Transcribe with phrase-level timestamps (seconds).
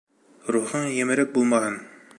[0.55, 1.79] Рухың емерек булмаһын.